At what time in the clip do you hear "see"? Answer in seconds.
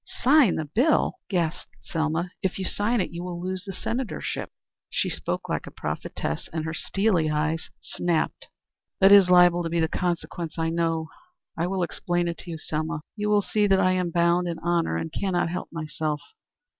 13.43-13.67